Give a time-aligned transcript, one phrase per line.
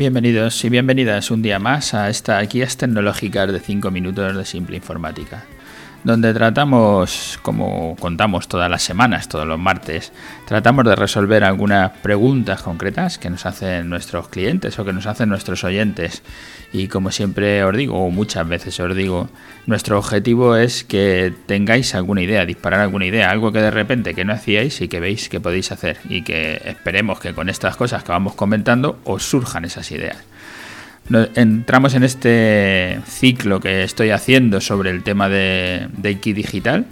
[0.00, 4.78] Bienvenidos y bienvenidas un día más a esta guías tecnológicas de 5 minutos de simple
[4.78, 5.44] informática
[6.04, 10.12] donde tratamos, como contamos todas las semanas, todos los martes,
[10.46, 15.28] tratamos de resolver algunas preguntas concretas que nos hacen nuestros clientes o que nos hacen
[15.28, 16.22] nuestros oyentes.
[16.72, 19.28] Y como siempre os digo, o muchas veces os digo,
[19.66, 24.24] nuestro objetivo es que tengáis alguna idea, disparar alguna idea, algo que de repente que
[24.24, 28.04] no hacíais y que veis que podéis hacer y que esperemos que con estas cosas
[28.04, 30.18] que vamos comentando os surjan esas ideas
[31.34, 36.86] entramos en este ciclo que estoy haciendo sobre el tema de, de Digital,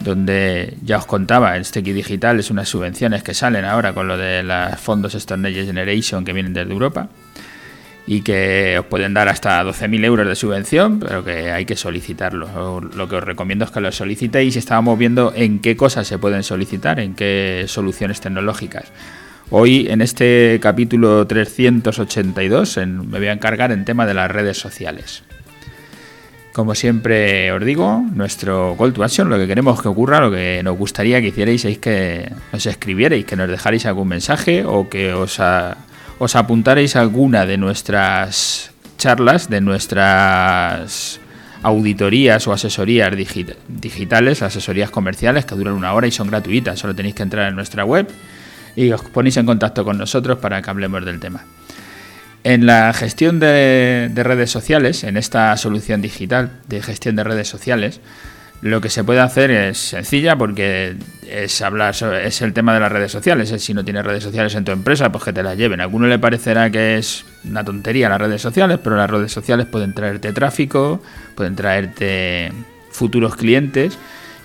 [0.00, 4.16] donde ya os contaba, este Iki Digital es unas subvenciones que salen ahora con lo
[4.16, 7.08] de los fondos Stone Generation que vienen desde Europa
[8.06, 12.80] y que os pueden dar hasta 12.000 euros de subvención, pero que hay que solicitarlo.
[12.80, 16.16] Lo que os recomiendo es que lo solicitéis y estábamos viendo en qué cosas se
[16.16, 18.90] pueden solicitar, en qué soluciones tecnológicas.
[19.50, 25.22] Hoy en este capítulo 382 me voy a encargar en tema de las redes sociales.
[26.52, 30.60] Como siempre os digo, nuestro call to action, lo que queremos que ocurra, lo que
[30.62, 35.14] nos gustaría que hicierais es que nos escribierais, que nos dejarais algún mensaje o que
[35.14, 35.40] os,
[36.18, 41.20] os apuntarais a alguna de nuestras charlas, de nuestras
[41.62, 46.78] auditorías o asesorías digitales, asesorías comerciales que duran una hora y son gratuitas.
[46.78, 48.08] Solo tenéis que entrar en nuestra web
[48.78, 51.44] y os ponéis en contacto con nosotros para que hablemos del tema.
[52.44, 58.00] En la gestión de, redes sociales, en esta solución digital de gestión de redes sociales,
[58.60, 60.94] lo que se puede hacer es sencilla porque
[61.28, 63.52] es hablar es el tema de las redes sociales.
[63.60, 65.80] si no tienes redes sociales en tu empresa, pues que te las lleven.
[65.80, 69.66] A alguno le parecerá que es una tontería las redes sociales, pero las redes sociales
[69.66, 71.02] pueden traerte tráfico,
[71.34, 72.52] pueden traerte
[72.92, 73.98] futuros clientes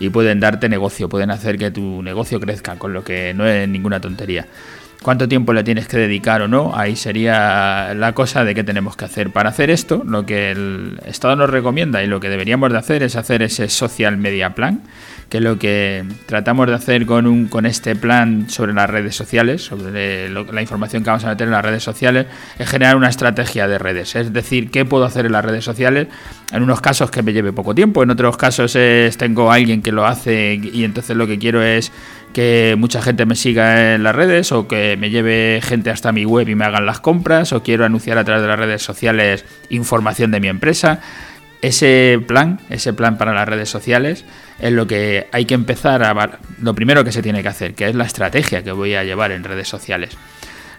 [0.03, 3.69] y pueden darte negocio, pueden hacer que tu negocio crezca, con lo que no es
[3.69, 4.47] ninguna tontería.
[5.03, 6.71] ¿Cuánto tiempo le tienes que dedicar o no?
[6.73, 9.31] Ahí sería la cosa de qué tenemos que hacer.
[9.31, 13.03] Para hacer esto, lo que el Estado nos recomienda y lo que deberíamos de hacer
[13.03, 14.81] es hacer ese social media plan,
[15.27, 19.63] que lo que tratamos de hacer con, un, con este plan sobre las redes sociales,
[19.63, 22.27] sobre la información que vamos a meter en las redes sociales,
[22.57, 24.15] es generar una estrategia de redes.
[24.15, 26.07] Es decir, qué puedo hacer en las redes sociales.
[26.53, 29.81] En unos casos que me lleve poco tiempo, en otros casos es tengo a alguien
[29.81, 31.91] que lo hace y entonces lo que quiero es
[32.33, 36.25] que mucha gente me siga en las redes o que me lleve gente hasta mi
[36.25, 39.45] web y me hagan las compras o quiero anunciar a través de las redes sociales
[39.69, 40.99] información de mi empresa.
[41.61, 44.25] Ese plan, ese plan para las redes sociales
[44.59, 46.39] es lo que hay que empezar a...
[46.61, 49.31] Lo primero que se tiene que hacer, que es la estrategia que voy a llevar
[49.31, 50.17] en redes sociales.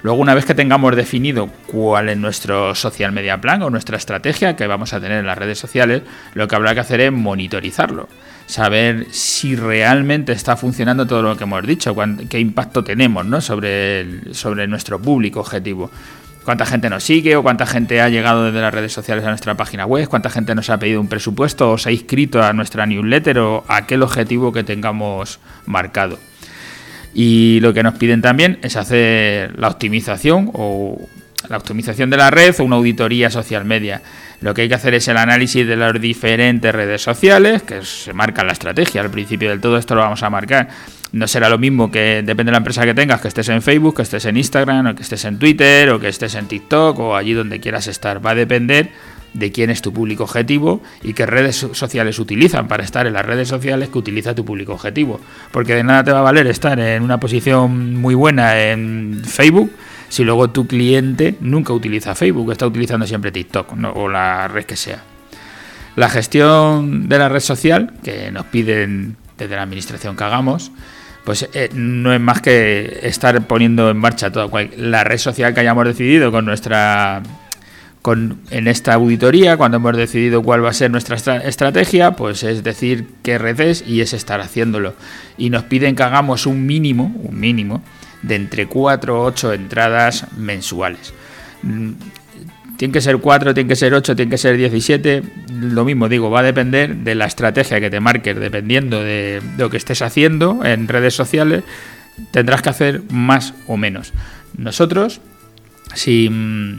[0.04, 4.54] Luego, una vez que tengamos definido cuál es nuestro social media plan o nuestra estrategia
[4.54, 6.02] que vamos a tener en las redes sociales,
[6.34, 8.06] lo que habrá que hacer es monitorizarlo.
[8.44, 11.96] Saber si realmente está funcionando todo lo que hemos dicho,
[12.28, 13.40] qué impacto tenemos ¿no?
[13.40, 15.90] sobre, sobre nuestro público objetivo
[16.44, 19.54] cuánta gente nos sigue o cuánta gente ha llegado desde las redes sociales a nuestra
[19.54, 22.84] página web, cuánta gente nos ha pedido un presupuesto o se ha inscrito a nuestra
[22.84, 26.18] newsletter o a aquel objetivo que tengamos marcado.
[27.14, 31.08] Y lo que nos piden también es hacer la optimización o
[31.48, 34.02] la optimización de la red o una auditoría social media.
[34.40, 38.12] Lo que hay que hacer es el análisis de las diferentes redes sociales, que se
[38.12, 39.00] marca la estrategia.
[39.00, 40.68] Al principio del todo esto lo vamos a marcar
[41.14, 43.96] no será lo mismo que depende de la empresa que tengas, que estés en Facebook,
[43.96, 47.16] que estés en Instagram, o que estés en Twitter, o que estés en TikTok, o
[47.16, 48.24] allí donde quieras estar.
[48.24, 48.90] Va a depender
[49.34, 53.26] de quién es tu público objetivo y qué redes sociales utilizan para estar en las
[53.26, 55.20] redes sociales que utiliza tu público objetivo.
[55.50, 59.70] Porque de nada te va a valer estar en una posición muy buena en Facebook
[60.08, 64.76] si luego tu cliente nunca utiliza Facebook, está utilizando siempre TikTok o la red que
[64.76, 65.02] sea.
[65.96, 70.70] La gestión de la red social, que nos piden desde la administración que hagamos,
[71.24, 75.60] pues eh, no es más que estar poniendo en marcha toda la red social que
[75.60, 77.22] hayamos decidido con nuestra
[78.04, 82.62] con, en esta auditoría, cuando hemos decidido cuál va a ser nuestra estrategia, pues es
[82.62, 84.92] decir qué redes y es estar haciéndolo.
[85.38, 87.82] Y nos piden que hagamos un mínimo, un mínimo,
[88.20, 91.14] de entre 4 o 8 entradas mensuales.
[91.62, 91.92] Mm,
[92.76, 95.22] tiene que ser 4, tiene que ser 8, tiene que ser 17.
[95.60, 99.70] Lo mismo digo, va a depender de la estrategia que te marques, dependiendo de, lo
[99.70, 101.64] que estés haciendo en redes sociales,
[102.32, 104.12] tendrás que hacer más o menos.
[104.58, 105.22] Nosotros,
[105.94, 106.76] sin,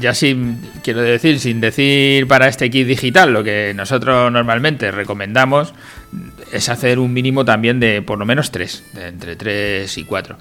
[0.00, 5.74] ya sin, quiero decir, sin decir para este kit digital, lo que nosotros normalmente recomendamos
[6.52, 10.36] es hacer un mínimo también de por lo menos 3, de entre 3 y 4.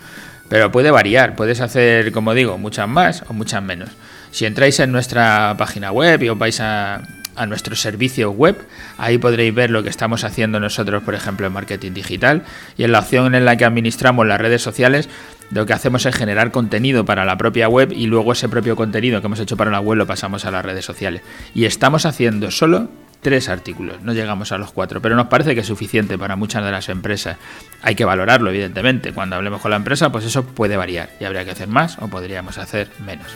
[0.48, 3.90] Pero puede variar, puedes hacer, como digo, muchas más o muchas menos.
[4.31, 7.01] Si entráis en nuestra página web y os vais a,
[7.36, 8.58] a nuestro servicio web.
[8.98, 12.44] Ahí podréis ver lo que estamos haciendo nosotros, por ejemplo, en marketing digital.
[12.78, 15.10] Y en la opción en la que administramos las redes sociales,
[15.52, 19.22] lo que hacemos es generar contenido para la propia web y luego ese propio contenido
[19.22, 21.22] que hemos hecho para la web lo pasamos a las redes sociales.
[21.54, 22.90] Y estamos haciendo solo
[23.22, 26.64] tres artículos, no llegamos a los cuatro, pero nos parece que es suficiente para muchas
[26.64, 27.38] de las empresas.
[27.82, 29.14] Hay que valorarlo, evidentemente.
[29.14, 32.08] Cuando hablemos con la empresa, pues eso puede variar y habría que hacer más o
[32.08, 33.28] podríamos hacer menos.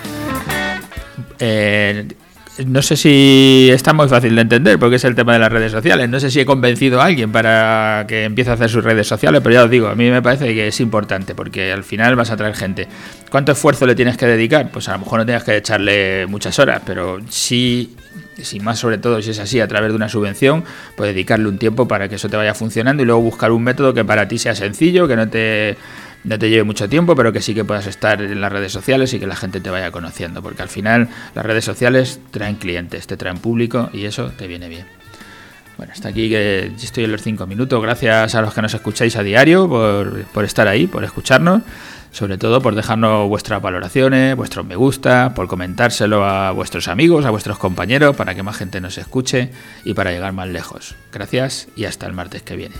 [1.39, 2.07] Eh,
[2.65, 5.71] no sé si está muy fácil de entender porque es el tema de las redes
[5.71, 6.09] sociales.
[6.09, 9.41] No sé si he convencido a alguien para que empiece a hacer sus redes sociales,
[9.43, 12.31] pero ya os digo, a mí me parece que es importante porque al final vas
[12.31, 12.87] a traer gente.
[13.29, 14.71] ¿Cuánto esfuerzo le tienes que dedicar?
[14.71, 17.95] Pues a lo mejor no tienes que echarle muchas horas, pero sí,
[18.41, 20.63] si más sobre todo si es así a través de una subvención,
[20.95, 23.93] pues dedicarle un tiempo para que eso te vaya funcionando y luego buscar un método
[23.93, 25.77] que para ti sea sencillo, que no te
[26.23, 29.13] no te lleve mucho tiempo, pero que sí que puedas estar en las redes sociales
[29.13, 33.07] y que la gente te vaya conociendo, porque al final las redes sociales traen clientes,
[33.07, 34.85] te traen público y eso te viene bien.
[35.77, 37.81] Bueno, hasta aquí que estoy en los cinco minutos.
[37.81, 41.61] Gracias a los que nos escucháis a diario por, por estar ahí, por escucharnos.
[42.11, 47.29] Sobre todo por dejarnos vuestras valoraciones, vuestros me gusta, por comentárselo a vuestros amigos, a
[47.29, 49.51] vuestros compañeros, para que más gente nos escuche
[49.85, 50.95] y para llegar más lejos.
[51.13, 52.75] Gracias y hasta el martes que viene.